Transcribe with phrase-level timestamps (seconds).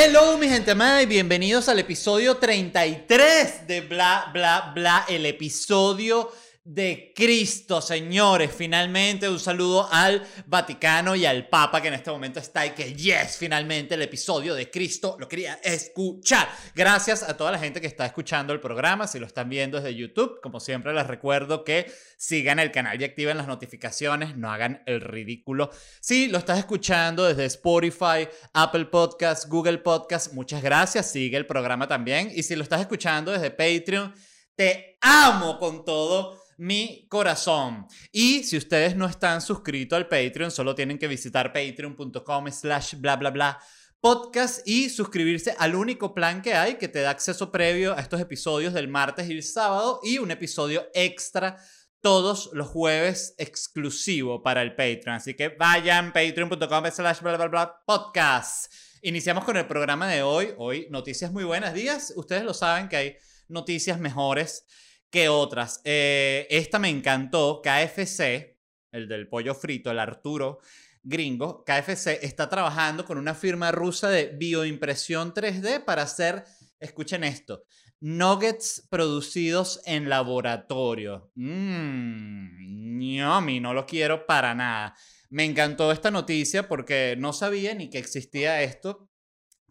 [0.00, 6.30] Hello, mi gente amada, y bienvenidos al episodio 33 de Bla, Bla, Bla, el episodio
[6.68, 8.50] de Cristo, señores.
[8.54, 12.92] Finalmente, un saludo al Vaticano y al Papa que en este momento está y que,
[12.92, 16.46] yes, finalmente el episodio de Cristo lo quería escuchar.
[16.74, 19.06] Gracias a toda la gente que está escuchando el programa.
[19.06, 23.04] Si lo están viendo desde YouTube, como siempre, les recuerdo que sigan el canal y
[23.04, 24.36] activen las notificaciones.
[24.36, 25.70] No hagan el ridículo.
[26.00, 31.10] Si lo estás escuchando desde Spotify, Apple Podcasts, Google Podcasts, muchas gracias.
[31.10, 32.30] Sigue el programa también.
[32.34, 34.14] Y si lo estás escuchando desde Patreon,
[34.54, 37.86] te amo con todo mi corazón.
[38.12, 43.16] Y si ustedes no están suscritos al Patreon, solo tienen que visitar patreon.com slash bla
[43.16, 43.58] bla bla
[44.00, 48.20] podcast y suscribirse al único plan que hay que te da acceso previo a estos
[48.20, 51.56] episodios del martes y el sábado y un episodio extra
[52.00, 55.16] todos los jueves exclusivo para el Patreon.
[55.16, 58.72] Así que vayan patreon.com slash bla bla bla podcast.
[59.02, 60.54] Iniciamos con el programa de hoy.
[60.58, 62.12] Hoy noticias muy buenas días.
[62.16, 63.16] Ustedes lo saben que hay
[63.48, 64.64] noticias mejores
[65.10, 65.80] que otras.
[65.84, 68.58] Eh, esta me encantó, KFC,
[68.92, 70.60] el del pollo frito, el Arturo
[71.02, 76.44] gringo, KFC está trabajando con una firma rusa de bioimpresión 3D para hacer,
[76.80, 77.64] escuchen esto,
[78.00, 81.30] nuggets producidos en laboratorio.
[81.34, 84.94] Mmm, mí no lo quiero para nada.
[85.30, 89.07] Me encantó esta noticia porque no sabía ni que existía esto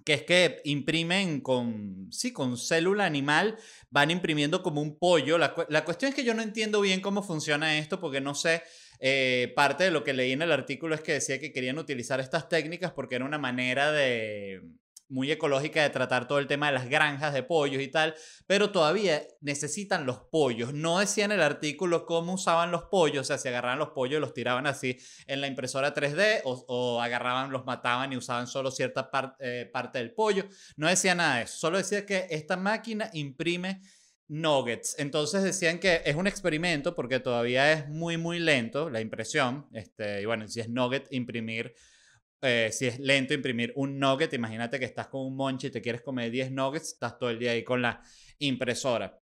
[0.07, 3.57] que es que imprimen con, sí, con célula animal,
[3.89, 5.37] van imprimiendo como un pollo.
[5.37, 8.63] La, cuestión es que yo no entiendo bien cómo funciona esto porque no sé,
[9.01, 12.21] eh, parte de lo que leí en el artículo es que decía que querían utilizar
[12.21, 14.61] estas técnicas porque era una manera de,
[15.09, 18.71] muy ecológica de tratar todo el tema de las granjas de pollos y tal, pero
[18.71, 20.73] todavía necesitan los pollos.
[20.73, 24.17] No decía en el artículo cómo usaban los pollos, o sea, si agarraban los pollos
[24.17, 28.71] y los tiraban así en la impresora 3D o, agarraban, los mataban y usaban solo
[28.71, 30.45] cierta eh, parte del pollo.
[30.75, 33.81] No decía nada de eso, solo decía que esta máquina imprime
[34.27, 34.95] nuggets.
[34.99, 39.67] Entonces decían que es un experimento porque todavía es muy, muy lento la impresión.
[39.73, 41.73] Este, y bueno, si es nugget, imprimir
[42.41, 45.81] eh, si es lento imprimir un nugget, imagínate que estás con un monche y te
[45.81, 48.01] quieres comer 10 nuggets, estás todo el día ahí con la
[48.39, 49.19] impresora.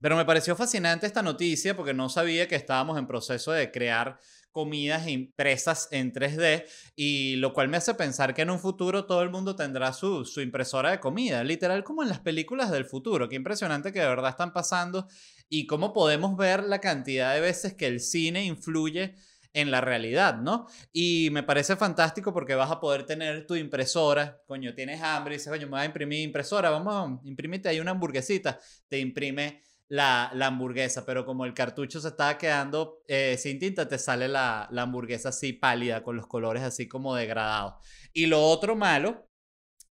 [0.00, 4.20] Pero me pareció fascinante esta noticia porque no sabía que estábamos en proceso de crear
[4.52, 9.22] comidas impresas en 3D y lo cual me hace pensar que en un futuro todo
[9.22, 13.28] el mundo tendrá su, su impresora de comida, literal como en las películas del futuro.
[13.28, 15.08] Qué impresionante que de verdad están pasando
[15.48, 19.16] y cómo podemos ver la cantidad de veces que el cine influye
[19.54, 20.66] en la realidad, ¿no?
[20.92, 25.38] Y me parece fantástico porque vas a poder tener tu impresora, coño, tienes hambre y
[25.38, 30.30] dices, coño, me voy a imprimir impresora, vamos, imprimite ahí una hamburguesita, te imprime la,
[30.46, 34.82] hamburguesa, pero como el cartucho se estaba quedando eh, sin tinta, te sale la, la
[34.82, 37.74] hamburguesa así pálida, con los colores así como degradados.
[38.12, 39.28] Y lo otro malo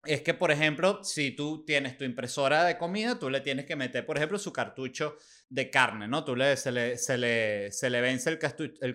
[0.05, 3.75] es que, por ejemplo, si tú tienes tu impresora de comida, tú le tienes que
[3.75, 5.17] meter, por ejemplo, su cartucho
[5.49, 6.23] de carne, ¿no?
[6.25, 8.37] Tú le, se, le, se, le, se le vence el,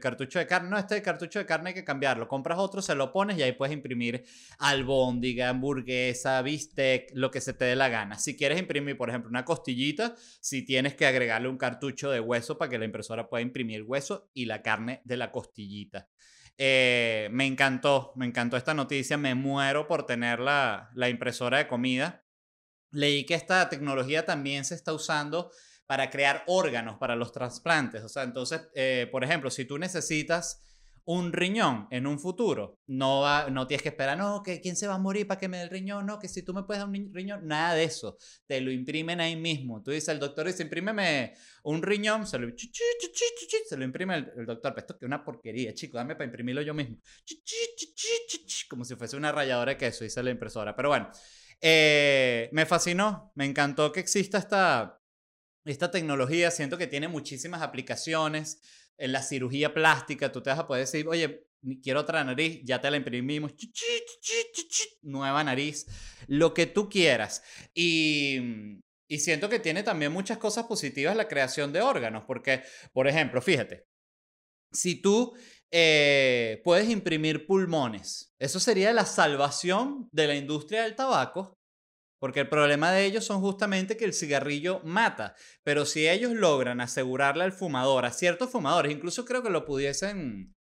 [0.01, 0.71] cartucho de carne.
[0.71, 2.29] No, este cartucho de carne hay que cambiarlo.
[2.29, 4.25] Compras otro, se lo pones y ahí puedes imprimir
[4.59, 8.19] albóndiga, hamburguesa, bistec, lo que se te dé la gana.
[8.19, 12.59] Si quieres imprimir, por ejemplo, una costillita, si tienes que agregarle un cartucho de hueso
[12.59, 16.09] para que la impresora pueda imprimir hueso y la carne de la costillita.
[16.59, 21.69] Eh, me encantó, me encantó esta noticia, me muero por tener la, la impresora de
[21.69, 22.25] comida.
[22.91, 25.51] Leí que esta tecnología también se está usando
[25.87, 28.03] para crear órganos para los trasplantes.
[28.03, 30.63] O sea, entonces, eh, por ejemplo, si tú necesitas
[31.05, 34.87] un riñón en un futuro, no, va, no tienes que esperar, no, que quién se
[34.87, 36.81] va a morir para que me dé el riñón, no, que si tú me puedes
[36.81, 39.83] dar un riñón, nada de eso, te lo imprimen ahí mismo.
[39.83, 44.75] Tú dices, el doctor dice, imprímeme un riñón, se lo, se lo imprime el, doctor,
[44.75, 46.99] pero esto es una porquería, chico, dame para imprimirlo yo mismo.
[48.69, 50.77] Como si fuese una ralladora de queso, dice la impresora.
[50.77, 51.11] Pero bueno,
[51.61, 55.01] eh, me fascinó, me encantó que exista esta,
[55.65, 58.61] esta tecnología, siento que tiene muchísimas aplicaciones
[58.99, 61.47] en la cirugía plástica, tú te vas a poder decir, oye,
[61.83, 63.53] quiero otra nariz, ya te la imprimimos,
[65.03, 65.87] nueva nariz,
[66.27, 67.43] lo que tú quieras.
[67.75, 72.63] Y, y siento que tiene también muchas cosas positivas la creación de órganos, porque,
[72.93, 73.87] por ejemplo, fíjate,
[74.73, 75.35] si tú
[75.71, 81.59] eh, puedes imprimir pulmones, eso sería la salvación de la industria del tabaco
[82.23, 85.35] porque el problema de ellos son justamente que el cigarrillo mata.
[85.65, 90.55] Pero si ellos logran asegurarle al fumador, a ciertos fumadores, incluso creo que lo pudiesen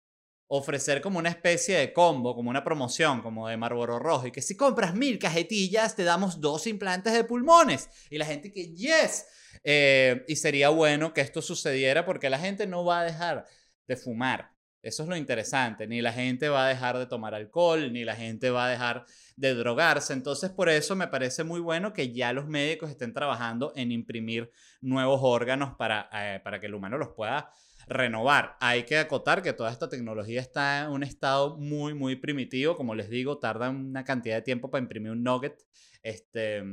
[0.47, 4.41] ofrecer como una especie de combo, como una promoción, como de Marlboro Rojo, y que
[4.41, 7.91] si compras mil cajetillas te damos dos implantes de pulmones.
[8.09, 9.27] Y la gente que, yes.
[9.65, 13.47] Eh, y sería bueno que esto sucediera porque la gente no va a dejar
[13.89, 14.53] de fumar.
[14.81, 15.89] Eso es lo interesante.
[15.89, 19.07] Ni la gente va a dejar de tomar alcohol, ni la gente va a dejar
[19.39, 20.13] de drogarse.
[20.13, 24.51] Entonces, por eso me parece muy bueno que ya los médicos estén trabajando en imprimir
[24.81, 27.51] nuevos órganos para, eh, para que el humano los pueda
[27.87, 28.57] renovar.
[28.61, 32.77] Hay que acotar que toda esta tecnología está en un estado muy, muy primitivo.
[32.77, 35.65] Como les digo, tarda una cantidad de tiempo para imprimir un nugget.
[36.03, 36.65] Este,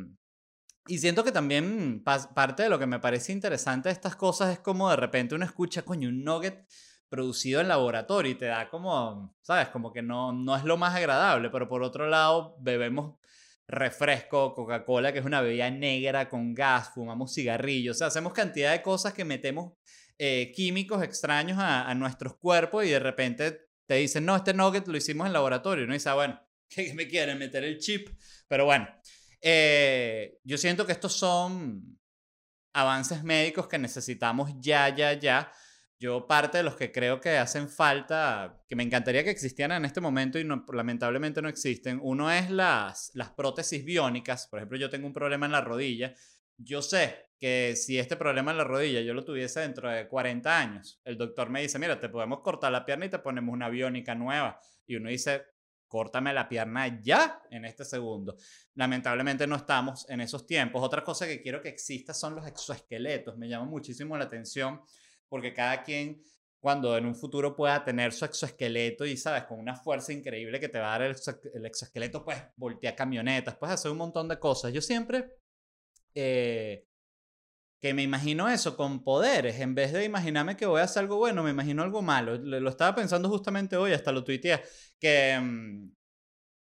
[0.88, 4.60] y siento que también parte de lo que me parece interesante de estas cosas es
[4.60, 6.66] como de repente uno escucha, coño, un nugget
[7.10, 9.70] producido en laboratorio y te da como, ¿sabes?
[9.70, 13.16] Como que no, no es lo más agradable, pero por otro lado bebemos
[13.68, 18.72] refresco, Coca-Cola, que es una bebida negra con gas, fumamos cigarrillos, o sea, hacemos cantidad
[18.72, 19.74] de cosas que metemos
[20.18, 24.98] eh, químicos extraños a, nuestros cuerpos y de repente te dicen, no, este nugget lo
[24.98, 28.10] hicimos en laboratorio, y uno dice, ah, bueno, ¿qué me quieren meter el chip?
[28.48, 28.88] Pero bueno,
[29.42, 32.00] eh, yo siento que estos son
[32.74, 35.52] avances médicos que necesitamos ya, ya, ya.
[35.98, 39.86] Yo parte de los que creo que hacen falta, que me encantaría que existieran en
[39.86, 42.00] este momento y lamentablemente no existen.
[42.02, 44.48] Uno es las, las prótesis biónicas.
[44.48, 46.14] Por ejemplo, yo tengo un problema en la rodilla.
[46.58, 50.58] Yo sé que si este problema en la rodilla yo lo tuviese dentro de 40
[50.58, 53.70] años, el doctor me dice, mira, te podemos cortar la pierna y te ponemos una
[53.70, 54.60] biónica nueva.
[54.86, 55.44] Y uno dice,
[55.88, 58.36] córtame la pierna ya en este segundo.
[58.74, 60.84] Lamentablemente no estamos en esos tiempos.
[60.84, 63.38] Otra cosa que quiero que exista son los exoesqueletos.
[63.38, 64.82] Me llama muchísimo la atención
[65.30, 66.22] porque cada quien
[66.60, 69.44] cuando en un futuro pueda tener su exoesqueleto y, ¿sabes?
[69.44, 73.76] Con una fuerza increíble que te va a dar el, exoesqueleto, pues voltea camionetas, puedes
[73.76, 74.74] hacer un montón de cosas.
[74.74, 75.30] Yo siempre
[76.16, 76.88] eh,
[77.80, 81.18] que me imagino eso con poderes, en vez de imaginarme que voy a hacer algo
[81.18, 82.36] bueno, me imagino algo malo.
[82.36, 84.64] Lo estaba pensando justamente hoy, hasta lo tuiteé,
[85.00, 85.92] que mm,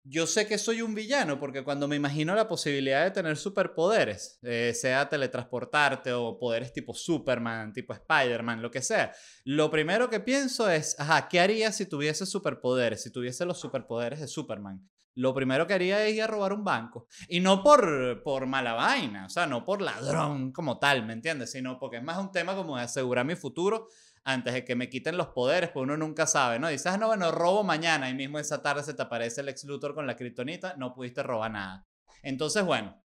[0.03, 4.39] yo sé que soy un villano porque cuando me imagino la posibilidad de tener superpoderes,
[4.41, 9.13] eh, sea teletransportarte o poderes tipo Superman, tipo Spider-Man, lo que sea,
[9.43, 13.03] lo primero que pienso es, ajá, ¿qué haría si tuviese superpoderes?
[13.03, 16.63] Si tuviese los superpoderes de Superman lo primero que haría es ir a robar un
[16.63, 17.07] banco.
[17.27, 21.51] Y no por, por mala vaina, o sea, no por ladrón como tal, ¿me entiendes?
[21.51, 23.87] Sino porque es más un tema como de asegurar mi futuro
[24.23, 26.69] antes de que me quiten los poderes, pues uno nunca sabe, ¿no?
[26.69, 29.63] Dices, ah, no, bueno, robo mañana y mismo esa tarde se te aparece el ex
[29.63, 31.87] Luthor con la kriptonita, no pudiste robar nada.
[32.21, 33.03] Entonces, bueno,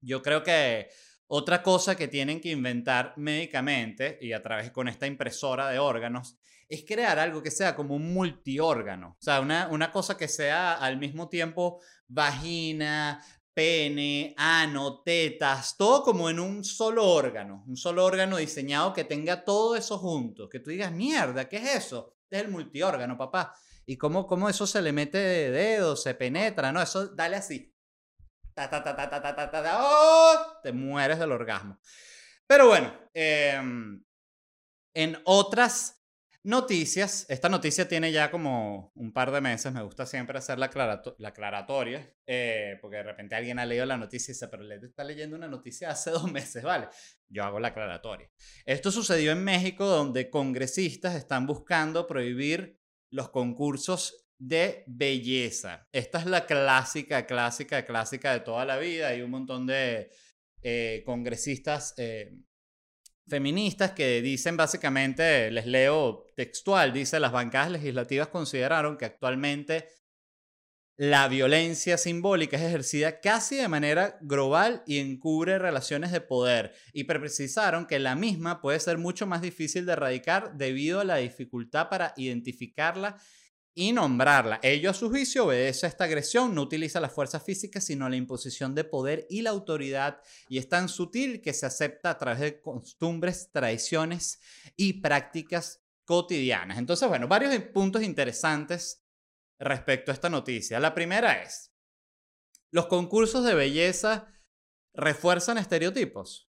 [0.00, 0.88] yo creo que
[1.26, 6.36] otra cosa que tienen que inventar médicamente y a través con esta impresora de órganos
[6.68, 9.16] es crear algo que sea como un multiórgano.
[9.18, 13.22] O sea, una, una cosa que sea al mismo tiempo vagina,
[13.54, 17.64] pene, ano, tetas, todo como en un solo órgano.
[17.66, 20.48] Un solo órgano diseñado que tenga todo eso junto.
[20.48, 22.16] Que tú digas, mierda, ¿qué es eso?
[22.22, 23.54] Este es el multiórgano, papá.
[23.86, 26.70] ¿Y cómo, cómo eso se le mete de dedos, se penetra?
[26.70, 27.74] No, eso dale así.
[28.54, 30.60] Ta, ta, ta, ta, ta, ta, ta, ¡Oh!
[30.62, 31.78] Te mueres del orgasmo.
[32.46, 34.02] Pero bueno, em,
[34.94, 35.99] en otras
[36.42, 37.26] Noticias.
[37.28, 39.70] Esta noticia tiene ya como un par de meses.
[39.72, 40.70] Me gusta siempre hacer la,
[41.18, 42.14] la aclaratoria.
[42.26, 45.48] Eh, porque de repente alguien ha leído la noticia y dice, pero está leyendo una
[45.48, 46.88] noticia hace dos meses, ¿vale?
[47.28, 48.30] Yo hago la aclaratoria.
[48.64, 55.88] Esto sucedió en México donde congresistas están buscando prohibir los concursos de belleza.
[55.92, 59.08] Esta es la clásica, clásica, clásica de toda la vida.
[59.08, 60.10] Hay un montón de
[60.62, 62.32] eh, congresistas eh,
[63.30, 69.88] feministas que dicen básicamente, les leo textual, dice, las bancadas legislativas consideraron que actualmente
[70.98, 77.04] la violencia simbólica es ejercida casi de manera global y encubre relaciones de poder y
[77.04, 81.88] precisaron que la misma puede ser mucho más difícil de erradicar debido a la dificultad
[81.88, 83.16] para identificarla
[83.80, 84.60] y nombrarla.
[84.62, 88.16] Ello a su juicio obedece a esta agresión, no utiliza la fuerza física, sino la
[88.16, 90.20] imposición de poder y la autoridad,
[90.50, 94.38] y es tan sutil que se acepta a través de costumbres, tradiciones
[94.76, 96.76] y prácticas cotidianas.
[96.76, 99.02] Entonces, bueno, varios puntos interesantes
[99.58, 100.78] respecto a esta noticia.
[100.78, 101.72] La primera es,
[102.70, 104.28] los concursos de belleza
[104.92, 106.49] refuerzan estereotipos.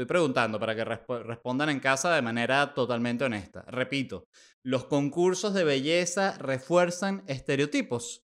[0.00, 3.66] Estoy preguntando para que respondan en casa de manera totalmente honesta.
[3.66, 4.28] Repito,
[4.62, 8.24] ¿los concursos de belleza refuerzan estereotipos?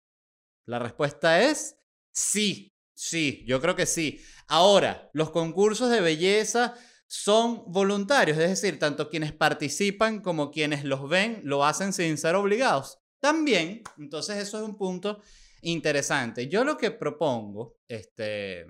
[0.65, 1.77] La respuesta es
[2.11, 4.19] sí, sí, yo creo que sí.
[4.47, 6.73] Ahora, los concursos de belleza
[7.05, 12.33] son voluntarios, es decir, tanto quienes participan como quienes los ven lo hacen sin ser
[12.33, 12.97] obligados.
[13.21, 15.21] También, entonces eso es un punto
[15.61, 16.47] interesante.
[16.47, 18.65] Yo lo que propongo, este,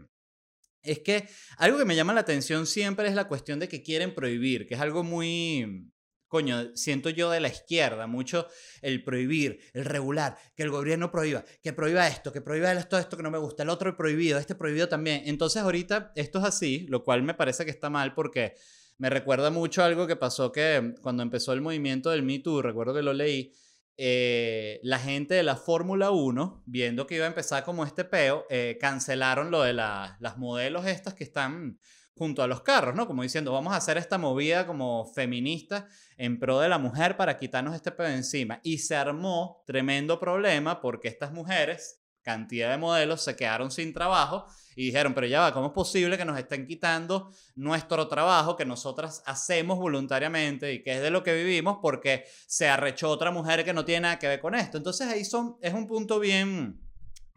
[0.82, 4.14] es que algo que me llama la atención siempre es la cuestión de que quieren
[4.14, 5.92] prohibir, que es algo muy,
[6.28, 8.48] coño, siento yo de la izquierda, mucho
[8.82, 13.18] el prohibir, el regular, que el gobierno prohíba, que prohíba esto, que prohíba esto, esto
[13.18, 15.24] que no me gusta, el otro prohibido, este prohibido también.
[15.26, 18.54] Entonces ahorita esto es así, lo cual me parece que está mal porque
[18.98, 22.94] me recuerda mucho algo que pasó que cuando empezó el movimiento del Me Too, recuerdo
[22.94, 23.52] que lo leí,
[24.02, 28.46] eh, la gente de la Fórmula 1, viendo que iba a empezar como este peo,
[28.50, 31.78] eh, cancelaron lo de las modelos estas que están
[32.16, 33.08] junto a los carros, ¿no?
[33.08, 37.38] Como diciendo, vamos a hacer esta movida como feminista en pro de la mujer para
[37.38, 38.62] quitarnos este peo encima.
[38.64, 44.46] Y se armó tremendo problema porque estas mujeres, cantidad de modelos, se quedaron sin trabajo
[44.76, 48.66] y dijeron, pero ya va, ¿cómo es posible que nos estén quitando nuestro trabajo que
[48.66, 53.66] nosotras hacemos voluntariamente y que es de lo que vivimos porque se arrechó otra mujer
[53.66, 54.78] que no tiene nada que ver con esto?
[54.78, 56.80] Entonces ahí son, es un punto bien,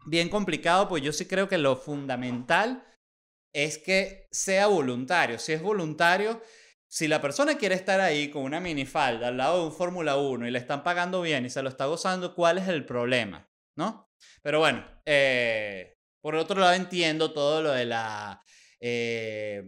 [0.05, 2.85] bien complicado, pues yo sí creo que lo fundamental
[3.51, 5.37] es que sea voluntario.
[5.37, 6.41] Si es voluntario,
[6.87, 10.47] si la persona quiere estar ahí con una minifalda al lado de un Fórmula 1
[10.47, 13.49] y le están pagando bien y se lo está gozando, ¿cuál es el problema?
[13.75, 14.12] ¿No?
[14.41, 18.41] Pero bueno, eh, por otro lado, entiendo todo lo de la...
[18.79, 19.63] Eh,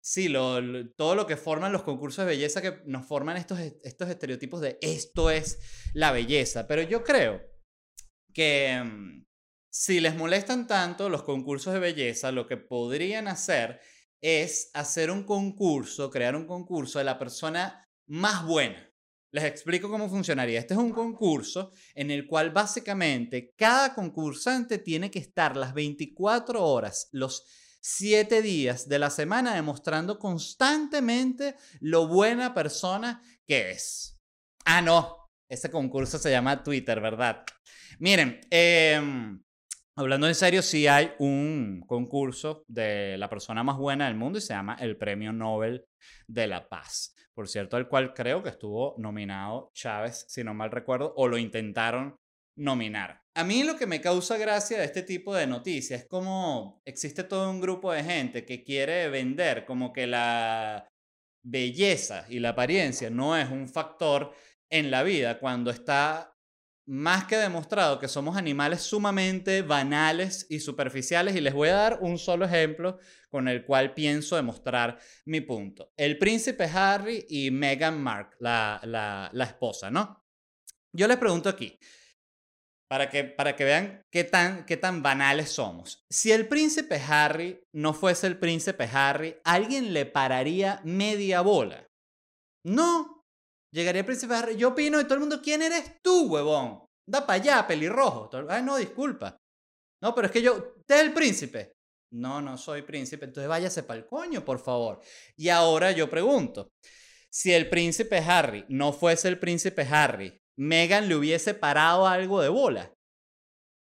[0.00, 0.60] sí, lo,
[0.96, 4.78] todo lo que forman los concursos de belleza que nos forman estos, estos estereotipos de
[4.80, 5.58] esto es
[5.94, 6.66] la belleza.
[6.66, 7.40] Pero yo creo
[8.34, 9.24] que mm,
[9.70, 13.80] si les molestan tanto los concursos de belleza, lo que podrían hacer
[14.22, 18.91] es hacer un concurso, crear un concurso de la persona más buena.
[19.32, 20.60] Les explico cómo funcionaría.
[20.60, 26.62] Este es un concurso en el cual básicamente cada concursante tiene que estar las 24
[26.62, 27.44] horas, los
[27.80, 34.20] 7 días de la semana demostrando constantemente lo buena persona que es.
[34.66, 35.30] Ah, no.
[35.48, 37.44] Ese concurso se llama Twitter, ¿verdad?
[37.98, 39.42] Miren, em,
[39.96, 44.42] hablando en serio, sí hay un concurso de la persona más buena del mundo y
[44.42, 45.86] se llama el Premio Nobel
[46.26, 50.70] de la Paz por cierto, al cual creo que estuvo nominado Chávez, si no mal
[50.70, 52.16] recuerdo, o lo intentaron
[52.56, 53.22] nominar.
[53.34, 57.24] A mí lo que me causa gracia de este tipo de noticias es como existe
[57.24, 60.86] todo un grupo de gente que quiere vender como que la
[61.42, 64.34] belleza y la apariencia no es un factor
[64.70, 66.31] en la vida cuando está
[66.92, 71.98] más que demostrado que somos animales sumamente banales y superficiales y les voy a dar
[72.02, 72.98] un solo ejemplo
[73.30, 75.94] con el cual pienso demostrar mi punto.
[75.96, 80.22] El príncipe Harry y Meghan Markle, la, esposa, ¿no?
[80.92, 81.78] Yo les pregunto aquí,
[82.90, 86.04] para que, para que vean qué tan, qué tan banales somos.
[86.10, 91.88] Si el príncipe Harry no fuese el príncipe Harry, ¿alguien le pararía media bola?
[92.64, 93.21] No.
[93.72, 96.84] Llegaría el príncipe Harry, yo opino y todo el mundo, ¿quién eres tú, huevón?
[97.06, 98.30] Da para allá, pelirrojo.
[98.48, 99.38] Ay, no, disculpa.
[100.02, 101.72] No, pero es que yo, ¿usted es el príncipe?
[102.12, 105.00] No, no soy príncipe, entonces váyase para el coño, por favor.
[105.36, 106.72] Y ahora yo pregunto,
[107.30, 112.50] si el príncipe Harry no fuese el príncipe Harry, ¿Megan le hubiese parado algo de
[112.50, 112.94] bola?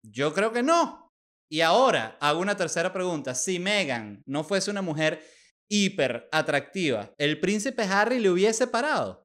[0.04, 1.14] Yo creo que no.
[1.48, 3.36] Y ahora hago una tercera pregunta.
[3.36, 5.24] Si Megan no fuese una mujer
[5.70, 9.25] hiper atractiva, ¿el príncipe Harry le hubiese parado?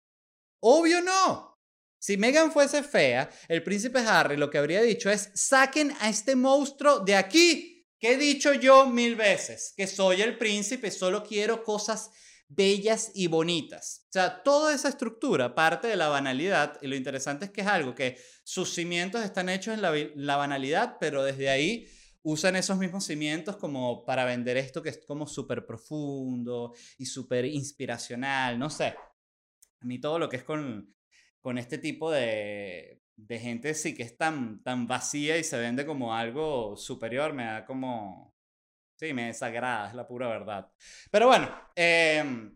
[0.60, 1.50] Obvio no.
[1.98, 6.34] Si Megan fuese fea, el príncipe Harry lo que habría dicho es, saquen a este
[6.34, 7.86] monstruo de aquí.
[7.98, 9.74] ¿Qué he dicho yo mil veces?
[9.76, 12.10] Que soy el príncipe, solo quiero cosas
[12.50, 14.06] bellas y bonitas.
[14.08, 17.66] O sea, toda esa estructura parte de la banalidad y lo interesante es que es
[17.66, 21.86] algo que sus cimientos están hechos en la, banalidad, pero desde ahí
[22.22, 27.44] usan esos mismos cimientos como para vender esto que es como súper profundo y súper
[27.44, 28.94] inspiracional, no sé.
[29.80, 30.94] A mí todo lo que es con,
[31.40, 35.86] con este tipo de, de gente sí que es tan, tan vacía y se vende
[35.86, 38.34] como algo superior, me da como...
[38.96, 40.70] Sí, me desagrada, es la pura verdad.
[41.10, 42.54] Pero bueno, em,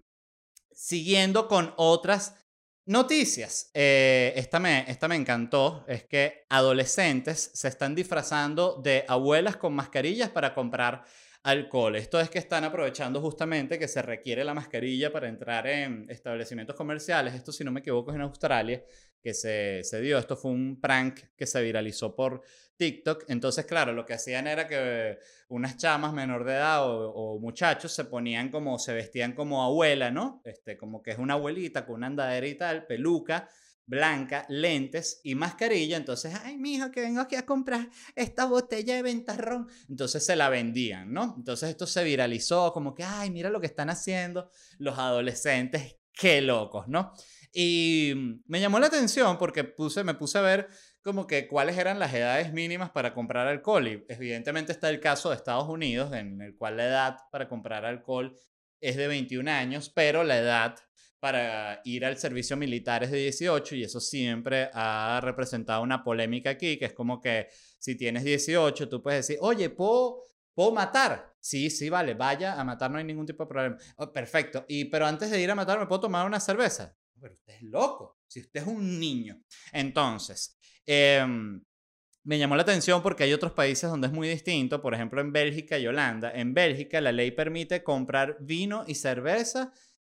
[0.70, 2.36] siguiendo con otras
[2.84, 3.70] noticias.
[3.72, 9.74] Eh, esta, me, esta me encantó, es que adolescentes se están disfrazando de abuelas con
[9.74, 11.04] mascarillas para comprar
[11.44, 11.94] alcohol.
[11.94, 16.74] Esto es que están aprovechando justamente que se requiere la mascarilla para entrar en establecimientos
[16.74, 17.34] comerciales.
[17.34, 18.82] Esto, si no me equivoco, es en Australia
[19.20, 20.18] que se, se, dio.
[20.18, 22.42] Esto fue un prank que se viralizó por
[22.76, 23.24] TikTok.
[23.28, 28.06] Entonces, claro, lo que hacían era que unas chamas menor de edad o, muchachos se
[28.06, 30.40] ponían como, se vestían como abuela, ¿no?
[30.44, 33.50] Este, como que es una abuelita con una andadera y tal, peluca
[33.86, 35.96] blanca, lentes y mascarilla.
[35.96, 39.68] Entonces, ay, mijo, que vengo aquí a comprar esta botella de ventarrón.
[39.88, 41.34] Entonces se la vendían, ¿no?
[41.36, 46.40] Entonces esto se viralizó como que, ay, mira lo que están haciendo los adolescentes, qué
[46.40, 47.12] locos, ¿no?
[47.52, 50.68] Y me llamó la atención porque puse, me puse a ver
[51.02, 53.86] como que cuáles eran las edades mínimas para comprar alcohol.
[53.86, 57.84] Y evidentemente está el caso de Estados Unidos, en el cual la edad para comprar
[57.84, 58.36] alcohol
[58.80, 60.76] es de 21 años, pero la edad
[61.24, 66.50] para ir al servicio militar es de 18 y eso siempre ha representado una polémica
[66.50, 70.20] aquí, que es como que si tienes 18, tú puedes decir, oye, ¿puedo
[70.52, 71.34] ¿Puedo matar?
[71.40, 73.76] Sí, sí, vale, vaya a matar, no hay ningún tipo de problema.
[73.96, 74.66] Oh, perfecto.
[74.68, 76.94] Y, pero antes de ir a matar, ¿me puedo tomar una cerveza?
[77.18, 79.40] Pero usted es loco, si usted es un niño.
[79.72, 81.64] Entonces, em,
[82.22, 85.32] me llamó la atención porque hay otros países donde es muy distinto, por ejemplo en
[85.32, 86.30] Bélgica y Holanda.
[86.30, 89.72] En Bélgica la ley permite comprar vino y cerveza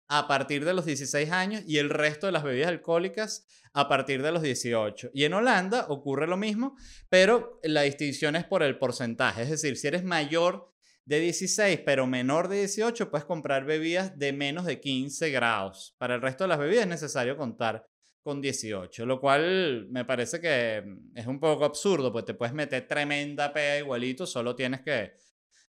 [0.09, 4.23] a partir de los 16 años y el resto de las bebidas alcohólicas a partir
[4.23, 5.11] de los 18.
[5.13, 6.75] Y en Holanda ocurre lo mismo,
[7.09, 9.43] pero la distinción es por el porcentaje.
[9.43, 10.73] Es decir, si eres mayor
[11.05, 15.95] de 16 pero menor de 18, puedes comprar bebidas de menos de 15 grados.
[15.99, 17.85] Para el resto de las bebidas es necesario contar
[18.23, 20.83] con 18, lo cual me parece que
[21.15, 25.13] es un poco absurdo, pues te puedes meter tremenda pega igualito, solo tienes que,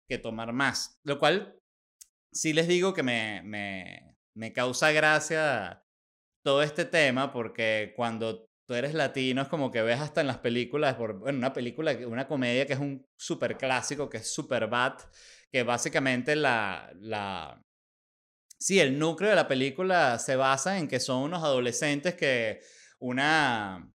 [0.07, 1.00] que tomar más.
[1.02, 1.57] Lo cual
[2.33, 5.85] sí les digo que me, me, me causa gracia
[6.45, 10.38] todo este tema porque cuando tú eres latino es como que ves hasta en las
[10.38, 14.68] películas, por, bueno, una película, una comedia que es un súper clásico, que es Super
[14.68, 14.99] Bad,
[15.50, 17.61] que básicamente la, la...
[18.61, 22.61] Sí, el núcleo de la película se basa en que son unos adolescentes que
[23.00, 23.92] una,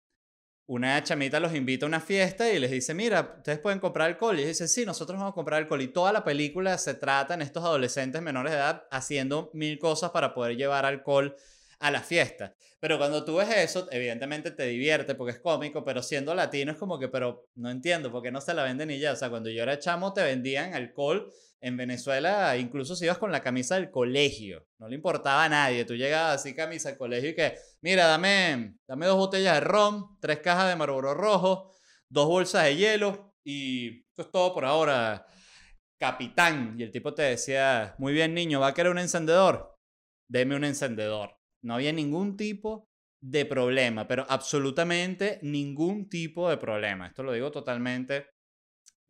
[0.68, 4.38] una chamita los invita a una fiesta y les dice, mira, ustedes pueden comprar alcohol.
[4.38, 5.82] Y ellos dicen, sí, nosotros vamos a comprar alcohol.
[5.82, 10.12] Y toda la película se trata en estos adolescentes menores de edad haciendo mil cosas
[10.12, 11.36] para poder llevar alcohol
[11.82, 12.56] a la fiesta.
[12.80, 16.78] Pero cuando tú ves eso, evidentemente te divierte porque es cómico, pero siendo latino es
[16.78, 19.14] como que, pero no entiendo, porque no se la venden y ya.
[19.14, 23.32] O sea, cuando yo era chamo te vendían alcohol en Venezuela, incluso si ibas con
[23.32, 25.86] la camisa del colegio, no le importaba a nadie.
[25.86, 30.20] Tú llegabas así, camisa al colegio y que, mira, dame, dame dos botellas de ron,
[30.20, 31.72] tres cajas de Marlboro rojo,
[32.10, 35.26] dos bolsas de hielo y eso es todo por ahora,
[36.00, 36.76] capitán.
[36.78, 39.78] Y el tipo te decía, muy bien, niño, ¿va a querer un encendedor?
[40.28, 41.41] Deme un encendedor.
[41.64, 42.88] No había ningún tipo
[43.22, 47.08] de problema, pero absolutamente ningún tipo de problema.
[47.08, 48.28] Esto lo digo totalmente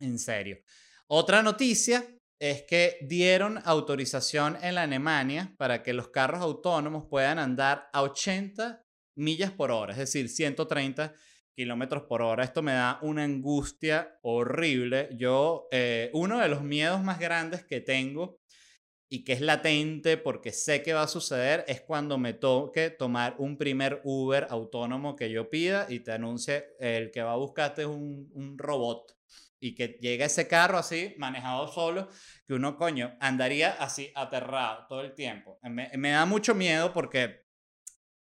[0.00, 0.58] en serio.
[1.06, 2.04] Otra noticia
[2.38, 8.02] es que dieron autorización en la Alemania para que los carros autónomos puedan andar a
[8.02, 8.84] 80
[9.16, 11.14] millas por hora, es decir, 130
[11.54, 12.44] kilómetros por hora.
[12.44, 15.10] Esto me da una angustia horrible.
[15.16, 18.40] Yo, eh, uno de los miedos más grandes que tengo
[19.12, 23.34] y que es latente porque sé que va a suceder es cuando me toque tomar
[23.36, 27.84] un primer Uber autónomo que yo pida y te anuncie el que va a buscarte
[27.84, 29.14] un, un robot
[29.60, 32.08] y que llegue ese carro así, manejado solo,
[32.46, 35.58] que uno, coño, andaría así aterrado todo el tiempo.
[35.62, 37.44] Me, me da mucho miedo porque,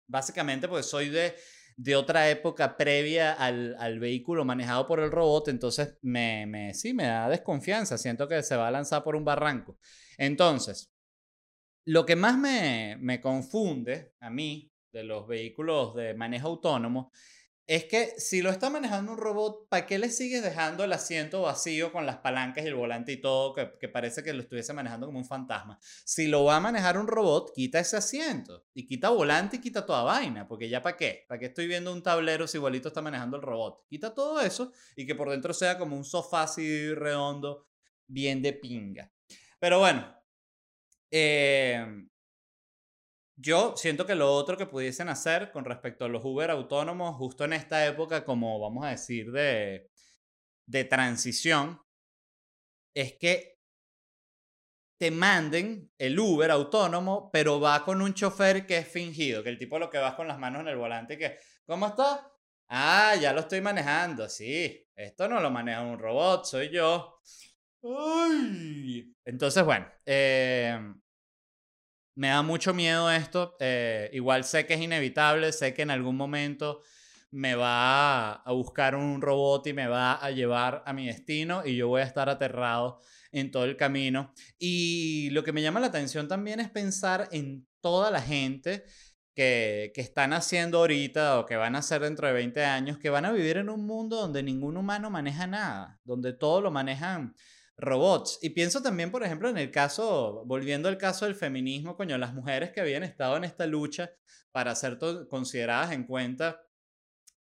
[0.07, 1.35] básicamente, pues soy de,
[1.77, 6.93] de otra época previa al, al, vehículo manejado por el robot, entonces me, me, sí,
[6.93, 9.77] me da desconfianza, siento que se va a lanzar por un barranco.
[10.17, 10.91] Entonces,
[11.85, 17.11] lo que más me, me confunde a mí de los vehículos de manejo autónomo
[17.67, 21.41] es que si lo está manejando un robot, ¿para qué le sigues dejando el asiento
[21.41, 25.05] vacío con las palancas y el volante y todo, que, parece que lo estuviese manejando
[25.05, 25.77] como un fantasma?
[25.81, 29.85] Si lo va a manejar un robot, quita ese asiento y quita volante y quita
[29.85, 31.25] toda vaina, porque ya para qué?
[31.27, 33.85] ¿Para qué estoy viendo un tablero si igualito está manejando el robot?
[33.89, 37.67] Quita todo eso y que por dentro sea como un sofá así redondo,
[38.07, 39.11] bien de pinga.
[39.59, 40.15] Pero bueno,
[41.11, 41.85] eh,
[43.37, 47.45] yo siento que lo otro que pudiesen hacer con respecto a los Uber autónomos, justo
[47.45, 49.89] en esta época, como vamos a decir, de,
[50.65, 51.79] de transición,
[52.95, 53.59] es que
[54.99, 59.59] te manden el Uber autónomo, pero va con un chofer que es fingido, que el
[59.59, 62.31] tipo lo que va con las manos en el volante, que, ¿cómo está?
[62.69, 67.21] Ah, ya lo estoy manejando, sí, esto no lo maneja un robot, soy yo.
[67.81, 69.15] Uy.
[69.23, 70.79] Entonces, bueno, eh,
[72.17, 73.55] me da mucho miedo esto.
[73.59, 76.81] Eh, igual sé que es inevitable, sé que en algún momento
[77.29, 81.75] me va a buscar un robot y me va a llevar a mi destino y
[81.75, 82.99] yo voy a estar aterrado
[83.31, 84.33] en todo el camino.
[84.57, 88.83] Y lo que me llama la atención también es pensar en toda la gente
[89.35, 93.11] que, que están haciendo ahorita o que van a hacer dentro de 20 años, que
[93.11, 97.35] van a vivir en un mundo donde ningún humano maneja nada, donde todo lo manejan
[97.77, 98.39] robots.
[98.41, 102.33] Y pienso también, por ejemplo, en el caso, volviendo al caso del feminismo, coño, las
[102.33, 104.11] mujeres que habían estado en esta lucha
[104.51, 104.97] para ser
[105.29, 106.61] consideradas en cuenta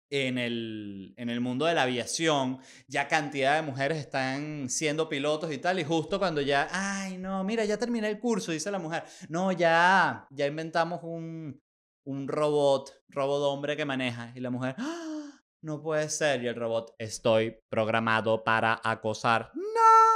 [0.10, 5.52] en el, en el mundo de la aviación, ya cantidad de mujeres están siendo pilotos
[5.52, 8.80] y tal, y justo cuando ya, ay, no, mira, ya terminé el curso, dice la
[8.80, 11.60] mujer, no, ya, ya inventamos un,
[12.06, 15.42] un robot, robot hombre que maneja, y la mujer, ¡Ah!
[15.62, 19.52] no puede ser, y el robot, estoy programado para acosar.
[19.56, 20.15] No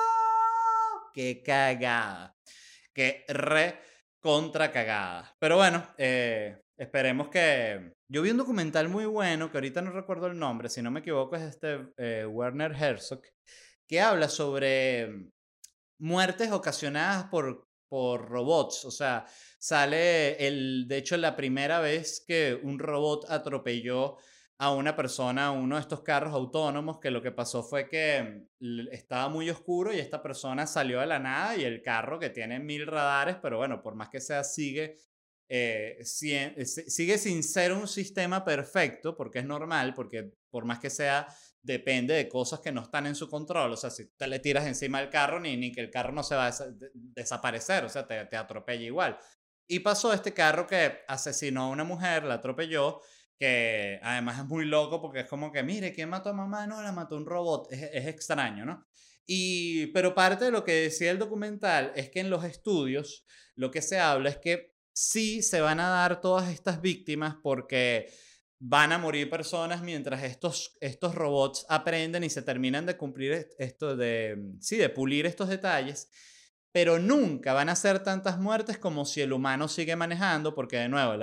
[1.13, 2.35] qué cagada.
[2.93, 3.79] Qué re
[4.19, 5.35] contra cagada.
[5.39, 7.93] Pero bueno, eh, esperemos que...
[8.07, 11.01] Yo vi un documental muy bueno, que ahorita no recuerdo el nombre, si no me
[11.01, 13.21] equivoco es este eh, Werner Herzog,
[13.87, 15.29] que habla sobre
[15.99, 18.85] muertes ocasionadas por, por robots.
[18.85, 19.25] O sea,
[19.59, 24.17] sale el, de hecho, la primera vez que un robot atropelló
[24.61, 28.43] a una persona, uno de estos carros autónomos, que lo que pasó fue que
[28.91, 32.59] estaba muy oscuro y esta persona salió de la nada y el carro que tiene
[32.59, 34.97] mil radares, pero bueno, por más que sea, sigue,
[35.47, 40.89] eh, eh sigue sin ser un sistema perfecto, porque es normal, porque por más que
[40.89, 41.25] sea,
[41.61, 43.71] depende de cosas que no están en su control.
[43.71, 46.21] O sea, si te le tiras encima del carro, ni, ni que el carro no
[46.21, 46.53] se va a
[46.93, 49.17] desaparecer, o sea, te, te atropella igual.
[49.67, 52.99] Y pasó este carro que asesinó a una mujer, la atropelló
[53.39, 56.67] que además es muy loco porque es como que, mire, ¿quién mató a mamá?
[56.67, 57.71] No, la mató un robot.
[57.71, 58.85] Es, es, extraño, ¿no?
[59.25, 63.25] Y, pero parte de lo que decía el documental es que en los estudios
[63.55, 68.11] lo que se habla es que sí se van a dar todas estas víctimas porque
[68.59, 73.95] van a morir personas mientras estos, estos robots aprenden y se terminan de cumplir esto,
[73.95, 76.09] de, sí, de pulir estos detalles
[76.71, 80.89] pero nunca van a ser tantas muertes como si el humano sigue manejando, porque de
[80.89, 81.13] nuevo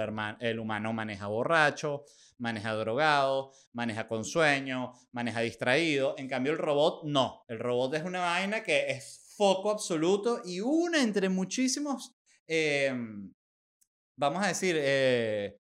[0.41, 2.05] el, humano maneja borracho,
[2.39, 6.15] maneja drogado, maneja con sueño, maneja distraído.
[6.19, 10.61] En cambio el robot no, el robot es una vaina que es foco absoluto y
[10.61, 13.33] una entre muchísimos, em,
[14.17, 15.59] vamos a decir, eh,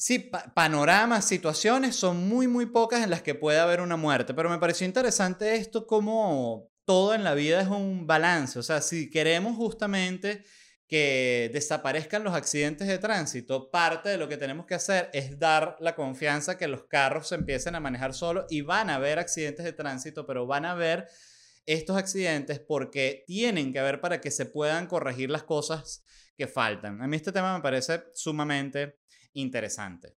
[0.00, 4.48] Sí, panoramas, situaciones, son muy, muy pocas en las que puede haber una muerte, pero
[4.48, 8.58] me pareció interesante esto como todo en la vida es un balance.
[8.58, 10.42] O sea, si queremos justamente
[10.88, 15.76] que desaparezcan los accidentes de tránsito, parte de lo que tenemos que hacer es dar
[15.78, 19.64] la confianza que los carros se empiecen a manejar solos y van a haber accidentes
[19.64, 21.06] de tránsito, pero van a haber
[21.64, 26.04] estos accidentes porque tienen que haber para que se puedan corregir las cosas
[26.36, 27.00] que faltan.
[27.02, 28.98] A mí este tema me parece sumamente
[29.32, 30.16] interesante.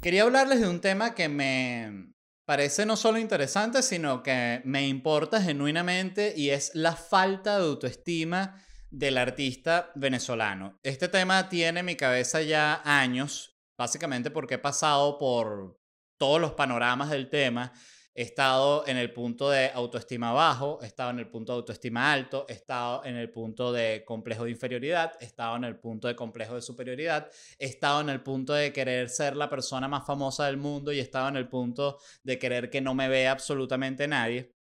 [0.00, 2.15] Quería hablarles de un tema que me,
[2.46, 8.64] parece no solo interesante, sino que me importa genuinamente y es la falta de autoestima
[8.90, 10.78] del artista venezolano.
[10.82, 15.78] Este tema tiene en mi cabeza ya años, básicamente porque he pasado por
[16.16, 17.72] todos los panoramas del tema
[18.18, 22.10] He estado en el punto de autoestima bajo, he estado en el punto de autoestima
[22.10, 26.08] alto, he estado en el punto de complejo de inferioridad, he estado en el punto
[26.08, 30.06] de complejo de superioridad, he estado en el punto de querer ser la persona más
[30.06, 33.32] famosa del mundo y he estado en el punto de querer que no me vea
[33.32, 34.54] absolutamente nadie.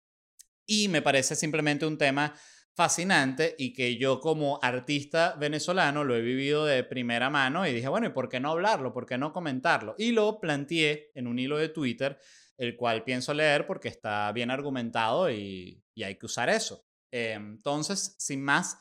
[0.66, 2.34] Y me parece simplemente un tema
[2.74, 7.88] fascinante y que yo como artista venezolano lo he vivido de primera mano y dije,
[7.88, 8.92] bueno, ¿y por qué no hablarlo?
[8.92, 9.96] ¿Por qué no comentarlo?
[9.98, 12.20] Y lo planteé en un hilo de Twitter
[12.58, 16.86] el cual pienso leer porque está bien argumentado y, hay que usar eso.
[17.12, 18.78] entonces, sin más,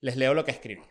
[0.00, 0.82] les leo lo que escribí.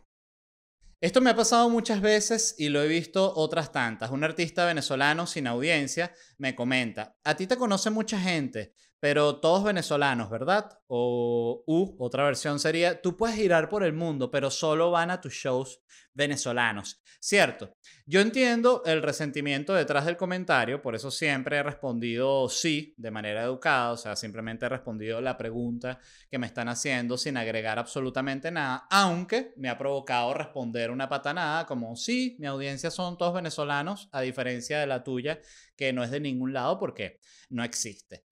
[1.01, 4.11] Esto me ha pasado muchas veces y lo he visto otras tantas.
[4.11, 9.63] Un artista venezolano sin audiencia me comenta, a ti te conoce mucha gente, pero todos
[9.63, 10.79] venezolanos, ¿verdad?
[10.85, 15.19] O U, otra versión sería, tú puedes girar por el mundo, pero solo van a
[15.19, 15.81] tus shows
[16.13, 17.01] venezolanos.
[17.19, 23.09] Cierto, yo entiendo el resentimiento detrás del comentario, por eso siempre he respondido sí de
[23.09, 27.79] manera educada, o sea, simplemente he respondido la pregunta que me están haciendo sin agregar
[27.79, 33.33] absolutamente nada, aunque me ha provocado responder una patanada como sí, mi audiencia son todos
[33.33, 35.39] venezolanos, a diferencia de la tuya,
[35.75, 38.25] que no es de ningún lado porque no existe.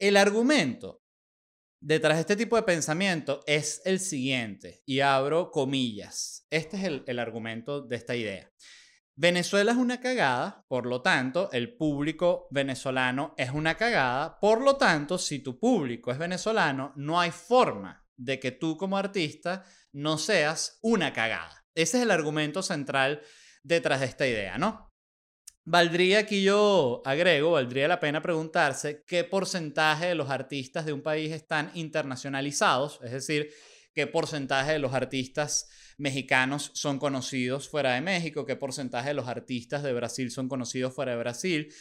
[0.00, 1.02] El argumento
[1.78, 6.46] detrás de este tipo de pensamiento es el siguiente, y abro comillas.
[6.48, 8.50] Este es el, argumento de esta idea.
[9.14, 14.78] Venezuela es una cagada, por lo tanto, el público venezolano es una cagada, por lo
[14.78, 20.16] tanto, si tu público es venezolano, no hay forma de que tú como artista no
[20.16, 21.66] seas una cagada.
[21.74, 23.20] Ese es el argumento central
[23.62, 24.89] detrás de esta idea, ¿no?
[25.72, 31.00] Valdría aquí yo agrego, valdría la pena preguntarse qué porcentaje de los artistas de un
[31.00, 33.50] país están internacionalizados, es decir,
[33.94, 39.28] qué porcentaje de los artistas mexicanos son conocidos fuera de México, qué porcentaje de los
[39.28, 41.72] artistas de Brasil son conocidos fuera de Brasil.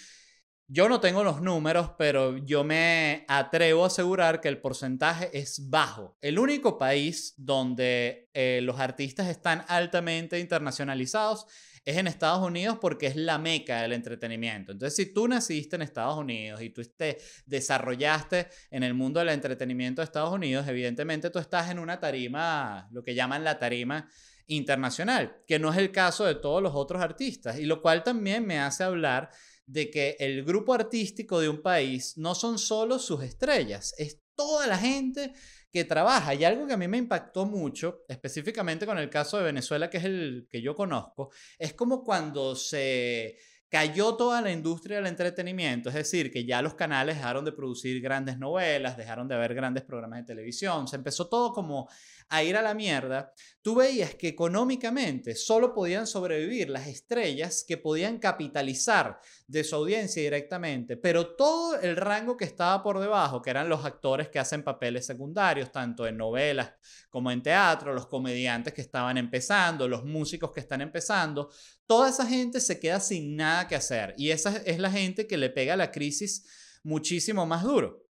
[0.67, 5.67] Yo no tengo los números, pero yo me atrevo a asegurar que el porcentaje es
[5.67, 6.15] bajo.
[6.21, 11.47] El único país donde eh, los artistas están altamente internacionalizados
[11.89, 14.71] es en Estados Unidos porque es la meca del entretenimiento.
[14.71, 19.29] Entonces, si tú naciste en Estados Unidos y tú te desarrollaste en el mundo del
[19.29, 24.09] entretenimiento de Estados Unidos, evidentemente tú estás en una tarima, lo que llaman la tarima
[24.47, 28.45] internacional, que no es el caso de todos los otros artistas, y lo cual también
[28.45, 29.29] me hace hablar
[29.65, 34.65] de que el grupo artístico de un país no son solo sus estrellas, es toda
[34.65, 35.33] la gente
[35.71, 36.33] que trabaja.
[36.33, 39.97] Y algo que a mí me impactó mucho, específicamente con el caso de Venezuela, que
[39.97, 43.37] es el que yo conozco, es como cuando se
[43.69, 48.01] cayó toda la industria del entretenimiento, es decir, que ya los canales dejaron de producir
[48.01, 51.87] grandes novelas, dejaron de haber grandes programas de televisión, se empezó todo como
[52.29, 57.77] a ir a la mierda, tú veías que económicamente solo podían sobrevivir las estrellas que
[57.77, 63.49] podían capitalizar de su audiencia directamente, pero todo el rango que estaba por debajo, que
[63.49, 66.73] eran los actores que hacen papeles secundarios, tanto en novelas
[67.09, 71.49] como en teatro, los comediantes que estaban empezando, los músicos que están empezando,
[71.89, 75.37] toda esa gente se queda sin nada que hacer y esa es la gente que
[75.37, 76.45] le pega la crisis
[76.83, 78.05] muchísimo más duro.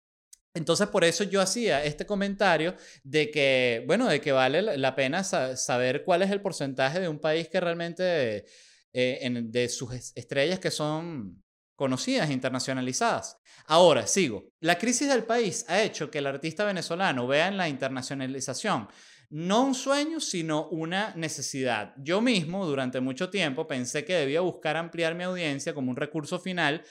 [0.52, 5.22] Entonces, por eso yo hacía este comentario de que, bueno, de que vale la pena
[5.22, 8.46] saber cuál es el porcentaje de un país que realmente,
[8.92, 11.40] eh, de sus estrellas que son
[11.76, 13.38] conocidas, internacionalizadas.
[13.66, 14.48] Ahora, sigo.
[14.58, 18.88] La crisis del país ha hecho que el artista venezolano vea en la internacionalización
[19.30, 21.94] no un sueño, sino una necesidad.
[21.98, 26.38] Yo mismo, durante mucho tiempo, pensé que debía buscar ampliar mi audiencia como un recurso
[26.38, 26.82] final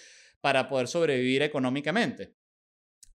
[0.41, 2.35] para poder sobrevivir económicamente.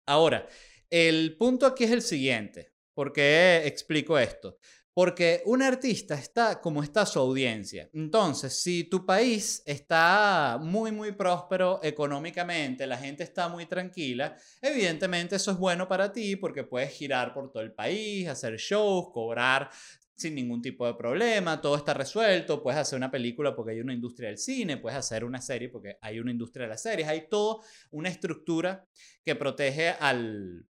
[0.06, 0.48] Ahora,
[0.90, 2.74] el punto aquí es el siguiente.
[2.94, 4.58] ¿Por qué explico esto?
[5.00, 7.90] Porque un artista está como está su audiencia.
[7.94, 15.38] Entonces, si tu país está muy, muy próspero económicamente, la gente está muy tranquila, evidentemente
[15.38, 19.70] eso es bueno para ti porque puedes girar por todo el país, hacer shows, cobrar
[20.18, 23.94] sin ningún tipo de problema, todo está resuelto, puedes hacer una película porque hay una
[23.94, 27.30] industria del cine, puedes hacer una serie porque hay una industria de las series, hay
[27.30, 28.86] toda una estructura
[29.24, 30.66] que protege al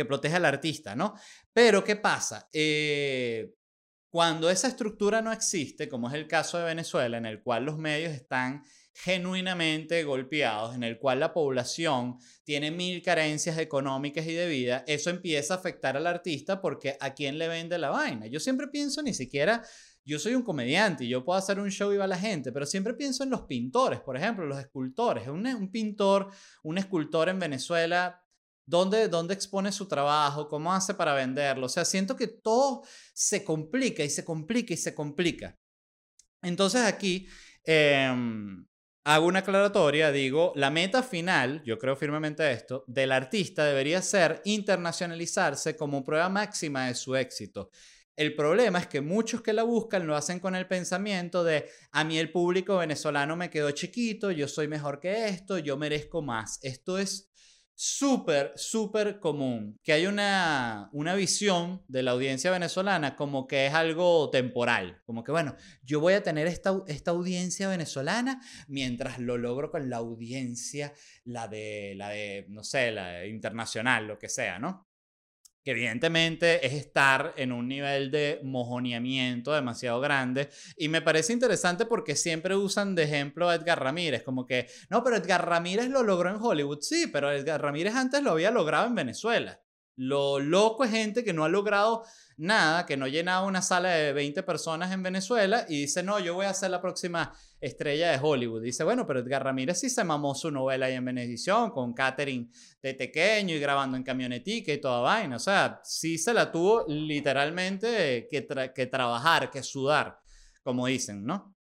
[0.00, 1.14] que protege al artista, ¿no?
[1.52, 2.48] Pero ¿qué pasa?
[2.52, 3.52] Eh,
[4.08, 7.78] cuando esa estructura no existe, como es el caso de Venezuela, en el cual los
[7.78, 14.48] medios están genuinamente golpeados, en el cual la población tiene mil carencias económicas y de
[14.48, 18.26] vida, eso empieza a afectar al artista porque a quién le vende la vaina.
[18.26, 19.62] Yo siempre pienso ni siquiera,
[20.04, 22.66] yo soy un comediante y yo puedo hacer un show y va la gente, pero
[22.66, 25.28] siempre pienso en los pintores, por ejemplo, los escultores.
[25.28, 26.30] Un, un pintor,
[26.64, 28.20] un escultor en Venezuela
[28.70, 30.48] ¿Dónde, ¿Dónde, expone su trabajo?
[30.48, 31.66] ¿Cómo hace para venderlo?
[31.66, 35.58] O sea, siento que todo se complica y se complica y se complica.
[36.40, 37.26] Entonces aquí
[37.64, 38.64] em,
[39.04, 44.40] hago una aclaratoria, digo, la meta final, yo creo firmemente esto, del artista debería ser
[44.44, 47.70] internacionalizarse como prueba máxima de su éxito.
[48.14, 52.04] El problema es que muchos que la buscan lo hacen con el pensamiento de, a
[52.04, 56.60] mí el público venezolano me quedó chiquito, yo soy mejor que esto, yo merezco más.
[56.62, 57.29] Esto es
[57.82, 63.72] súper, súper común, que hay una, una visión de la audiencia venezolana como que es
[63.72, 69.38] algo temporal, como que bueno, yo voy a tener esta, esta audiencia venezolana mientras lo
[69.38, 70.92] logro con la audiencia,
[71.24, 74.89] la de, la de, no sé, la internacional, lo que sea, ¿no?
[75.64, 80.48] Que evidentemente es estar en un nivel de mojoneamiento demasiado grande.
[80.76, 85.04] Y me parece interesante porque siempre usan de ejemplo a Edgar Ramírez, como que, no,
[85.04, 88.86] pero Edgar Ramírez lo logró en Hollywood, sí, pero Edgar Ramírez antes lo había logrado
[88.86, 89.60] en Venezuela.
[90.02, 92.04] Lo loco es gente que no ha logrado
[92.38, 96.32] nada, que no llenaba una sala de 20 personas en Venezuela y dice, no, yo
[96.32, 98.62] voy a ser la próxima estrella de Hollywood.
[98.62, 102.48] Dice, bueno, pero Edgar Ramírez sí se mamó su novela ahí en Venevisión con Catherine
[102.82, 105.36] de pequeño y grabando en camionetica y toda vaina.
[105.36, 110.18] O sea, sí se la tuvo literalmente que, que trabajar, que sudar,
[110.62, 111.54] como dicen, ¿no?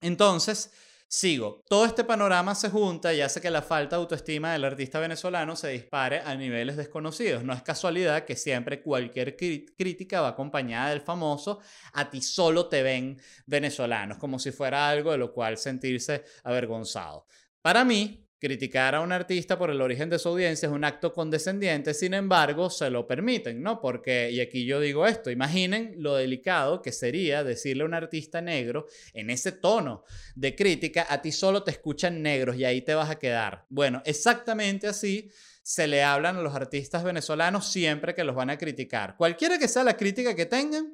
[0.00, 0.72] Entonces,
[1.14, 1.62] Sigo.
[1.68, 5.56] Todo este panorama se junta y hace que la falta de autoestima del artista venezolano
[5.56, 7.44] se dispare a niveles desconocidos.
[7.44, 11.60] No es casualidad que siempre cualquier crítica va acompañada del famoso
[11.92, 17.26] a ti solo te ven venezolanos, como si fuera algo de lo cual sentirse avergonzado.
[17.60, 21.12] Para mí, Criticar a un artista por el origen de su audiencia es un acto
[21.12, 23.80] condescendiente, sin embargo, se lo permiten, ¿no?
[23.80, 28.40] Porque, y aquí yo digo esto, imaginen lo delicado que sería decirle a un artista
[28.40, 30.02] negro en ese tono
[30.34, 33.64] de crítica, a ti solo te escuchan negros y ahí te vas a quedar.
[33.68, 35.30] Bueno, exactamente así
[35.62, 39.16] se le hablan a los artistas venezolanos siempre que los van a criticar.
[39.16, 40.92] Cualquiera que sea la crítica que tengan,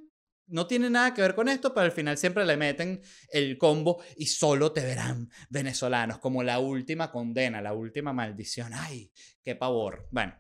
[0.49, 4.03] no tiene nada que ver con esto, pero al final siempre le meten el combo
[4.17, 8.73] y solo te verán venezolanos, como la última condena, la última maldición.
[8.75, 10.09] ¡Ay, qué pavor!
[10.11, 10.35] Bueno.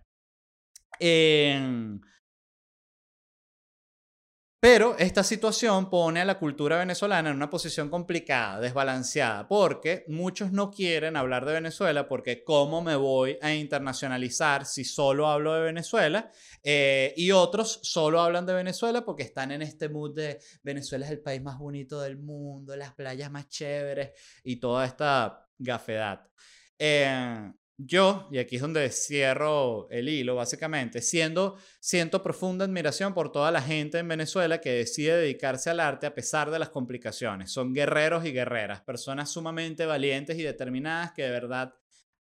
[1.00, 1.98] Eh,
[4.60, 10.50] pero esta situación pone a la cultura venezolana en una posición complicada, desbalanceada, porque muchos
[10.50, 15.60] no quieren hablar de Venezuela porque ¿cómo me voy a internacionalizar si solo hablo de
[15.60, 16.32] Venezuela?
[16.64, 21.12] Eh, y otros solo hablan de Venezuela porque están en este mood de Venezuela es
[21.12, 24.10] el país más bonito del mundo, las playas más chéveres
[24.42, 26.26] y toda esta gafedad.
[26.76, 33.30] Eh, yo, y aquí es donde cierro el hilo, básicamente, siendo, siento profunda admiración por
[33.30, 37.52] toda la gente en Venezuela que decide dedicarse al arte a pesar de las complicaciones.
[37.52, 41.72] Son guerreros y guerreras, personas sumamente valientes y determinadas que de verdad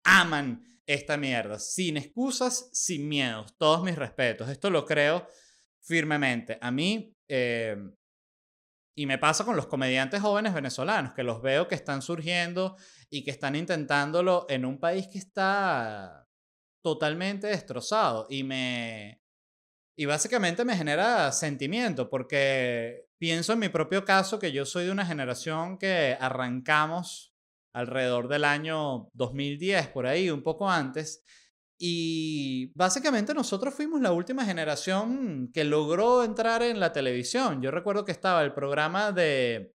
[0.03, 3.57] aman esta mierda, sin excusas, sin miedos.
[3.57, 4.49] Todos mis respetos.
[4.49, 5.25] Esto lo creo
[5.79, 6.57] firmemente.
[6.59, 7.77] A mí, eh,
[8.95, 12.77] y me pasa con los comediantes jóvenes venezolanos, que los veo que están surgiendo
[13.09, 16.27] y que están intentándolo en un país que está
[16.81, 18.25] totalmente destrozado.
[18.29, 19.21] Y me.
[19.97, 24.91] Y básicamente me genera sentimiento, porque pienso en mi propio caso que yo soy de
[24.91, 27.33] una generación que arrancamos
[27.73, 31.23] alrededor del año 2010, por ahí, un poco antes.
[31.77, 37.61] Y básicamente nosotros fuimos la última generación que logró entrar en la televisión.
[37.61, 39.75] Yo recuerdo que estaba el programa de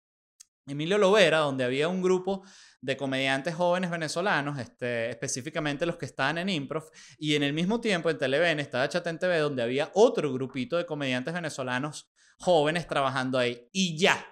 [0.66, 2.42] Emilio Lovera, donde había un grupo
[2.80, 7.80] de comediantes jóvenes venezolanos, este, específicamente los que estaban en Improv, y en el mismo
[7.80, 13.38] tiempo en Televen estaba Chatén TV, donde había otro grupito de comediantes venezolanos jóvenes trabajando
[13.38, 13.68] ahí.
[13.72, 14.24] Y ya.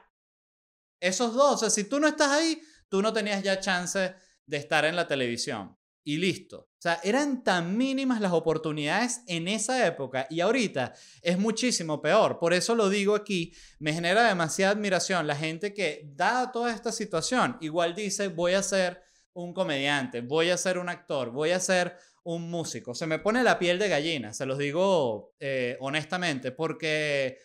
[1.00, 4.14] Esos dos, o sea, si tú no estás ahí, tú no tenías ya chance
[4.46, 5.77] de estar en la televisión.
[6.08, 6.60] Y listo.
[6.60, 12.38] O sea, eran tan mínimas las oportunidades en esa época y ahorita es muchísimo peor.
[12.38, 16.92] Por eso lo digo aquí, me genera demasiada admiración la gente que, dada toda esta
[16.92, 19.02] situación, igual dice, voy a ser
[19.34, 21.94] un comediante, voy a ser un actor, voy a ser
[22.24, 22.94] un músico.
[22.94, 27.36] Se me pone la piel de gallina, se los digo eh, honestamente, porque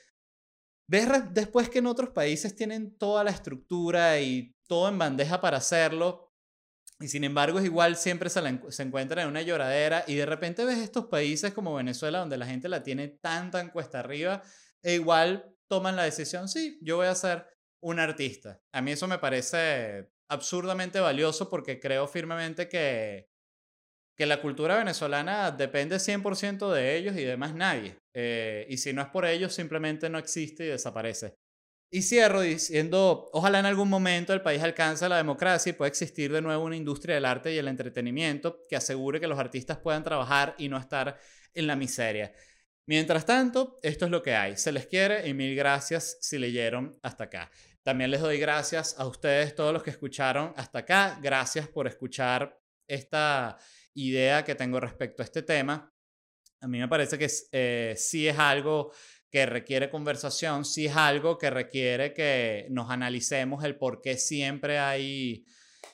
[0.88, 5.58] ves después que en otros países tienen toda la estructura y todo en bandeja para
[5.58, 6.33] hacerlo.
[7.00, 10.64] Y sin embargo, es igual siempre se, se encuentra en una lloradera y de repente
[10.64, 14.44] ves estos países como Venezuela donde la gente la tiene tan, tan cuesta arriba
[14.82, 17.48] e igual toman la decisión, sí, yo voy a ser
[17.82, 18.62] un artista.
[18.72, 23.30] A mí eso me parece absurdamente valioso porque creo firmemente que,
[24.16, 27.98] que la cultura venezolana depende 100% de ellos y de más nadie.
[28.14, 31.36] Eh, y si no es por ellos, simplemente no existe y desaparece.
[31.96, 36.34] Y cierro diciendo, ojalá en algún momento el país alcance la democracia y pueda existir
[36.34, 40.04] de nuevo una industria del arte y el entretenimiento que asegure que los artistas puedan
[40.04, 41.20] trabajar y no estar
[41.54, 42.34] en la miseria.
[42.88, 44.58] Mientras tanto, esto es lo que hay.
[44.58, 47.52] Se les quiere y mil gracias si leyeron hasta acá.
[47.84, 51.20] También les doy gracias a ustedes, todos los que escucharon hasta acá.
[51.22, 53.60] Gracias por escuchar esta
[53.94, 55.93] idea que tengo respecto a este tema.
[56.64, 58.94] A mí me parece que eh, sí es algo
[59.30, 64.80] que requiere conversación, sí es algo que requiere que nos analicemos el por qué siempre
[64.80, 65.46] hay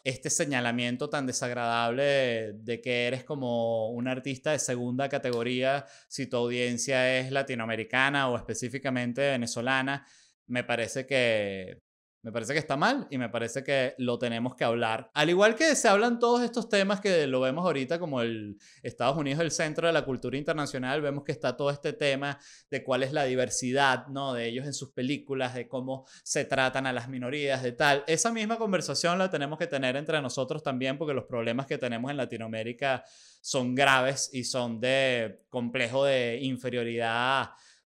[0.04, 6.38] este señalamiento tan desagradable de, que eres como un artista de segunda categoría si tu
[6.38, 10.06] audiencia es latinoamericana o específicamente venezolana.
[10.46, 11.82] Me parece que
[12.22, 15.10] me parece que está mal y me parece que lo tenemos que hablar.
[15.14, 19.18] Al igual que se hablan todos estos temas que lo vemos ahorita como el Estados
[19.18, 22.38] Unidos el centro de la cultura internacional, vemos que está todo este tema
[22.70, 24.34] de cuál es la diversidad, ¿no?
[24.34, 28.04] De ellos en sus películas, de cómo se tratan a las minorías, de tal.
[28.06, 32.12] Esa misma conversación la tenemos que tener entre nosotros también porque los problemas que tenemos
[32.12, 33.04] en Latinoamérica
[33.42, 37.52] son graves y son de complejo de inferioridad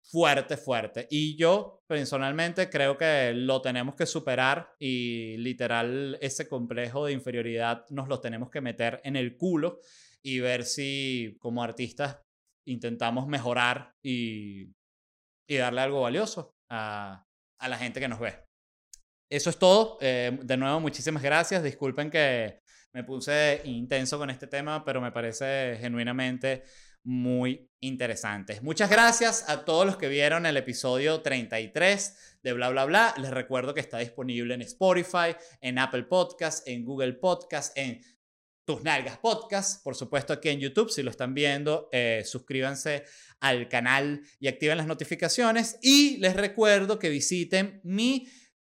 [0.10, 1.08] fuerte, fuerte.
[1.10, 7.86] Y yo personalmente creo que lo tenemos que superar y literal ese complejo de inferioridad
[7.90, 9.80] nos lo tenemos que meter en el culo
[10.22, 12.20] y ver si como artistas
[12.66, 14.74] intentamos mejorar y,
[15.48, 17.26] y darle algo valioso a,
[17.60, 18.44] a, la gente que nos ve.
[19.30, 19.98] Eso es todo.
[20.02, 21.64] Eh, de nuevo, muchísimas gracias.
[21.64, 22.62] Disculpen que
[22.94, 26.64] me puse intenso con este tema, pero me parece genuinamente
[27.04, 28.64] muy interesantes.
[28.64, 33.14] Muchas gracias a todos los que vieron el episodio 33 de Bla Bla Bla.
[33.18, 38.02] Les recuerdo que está disponible en Spotify, en Apple Podcast, en Google Podcast, en
[38.66, 43.06] Tus Nalgas Podcast, por supuesto aquí en YouTube, si lo están viendo, eh, suscríbanse
[43.40, 45.78] al canal y activen las notificaciones.
[45.82, 48.28] Y les recuerdo que visiten mi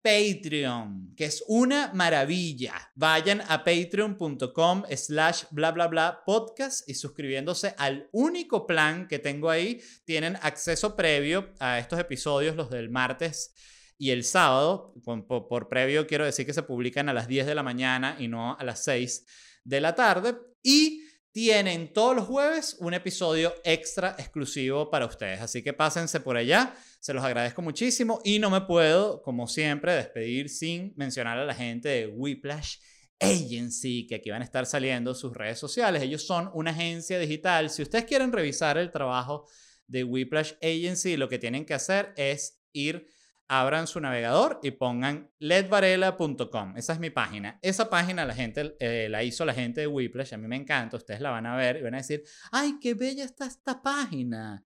[0.06, 2.74] Patreon, que es una maravilla.
[2.94, 9.50] Vayan a patreon.com slash bla bla bla podcast y suscribiéndose al único plan que tengo
[9.50, 13.52] ahí, tienen acceso previo a estos episodios, los del martes
[13.98, 14.94] y el sábado.
[15.04, 18.56] Por, previo quiero decir que se publican a las 10 de la mañana y no
[18.56, 19.26] a las 6
[19.64, 20.36] de la tarde.
[20.62, 21.02] Y
[21.36, 25.42] tienen todos los jueves un episodio extra exclusivo para ustedes.
[25.42, 29.94] Así que pásense por allá, se los agradezco muchísimo y no me puedo, como siempre,
[29.94, 32.78] despedir sin mencionar a la gente de Whiplash
[33.20, 36.02] Agency, que aquí van a estar saliendo sus redes sociales.
[36.02, 37.68] Ellos son una agencia digital.
[37.68, 39.46] Si ustedes quieren revisar el trabajo
[39.86, 43.10] de Whiplash Agency, lo que tienen que hacer es ir
[43.48, 46.76] abran su navegador y pongan ledvarela.com.
[46.76, 47.58] Esa es mi página.
[47.62, 50.34] Esa página la gente eh, la hizo la gente de Whiplash.
[50.34, 50.96] A mí me encanta.
[50.96, 54.64] Ustedes la van a ver y van a decir, ay, qué bella está esta página.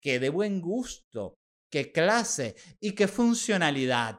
[0.00, 1.38] Qué de buen gusto
[1.70, 4.18] qué clase y qué funcionalidad.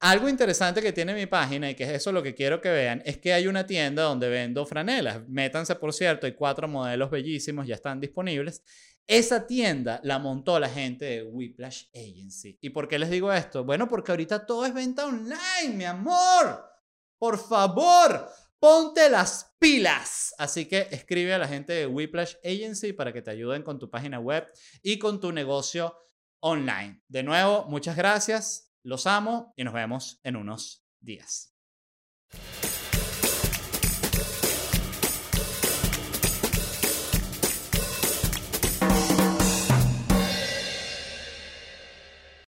[0.00, 3.02] Algo interesante que tiene mi página y que es eso lo que quiero que vean
[3.04, 5.28] es que hay una tienda donde vendo franelas.
[5.28, 8.62] Métanse, por cierto, hay cuatro modelos bellísimos, ya están disponibles.
[9.06, 12.58] Esa tienda la montó la gente de Whiplash Agency.
[12.60, 13.64] ¿Y por qué les digo esto?
[13.64, 16.64] Bueno, porque ahorita todo es venta online, mi amor.
[17.18, 18.28] Por favor,
[18.60, 20.34] ponte las pilas.
[20.38, 23.90] Así que escribe a la gente de Whiplash Agency para que te ayuden con tu
[23.90, 24.46] página web
[24.82, 25.96] y con tu negocio
[26.40, 27.02] online.
[27.08, 31.54] De nuevo, muchas gracias, los amo y nos vemos en unos días.